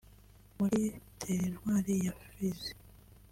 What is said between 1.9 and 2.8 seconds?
ya Fizi